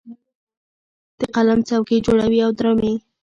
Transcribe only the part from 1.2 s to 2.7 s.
قلم څوکې جوړوي او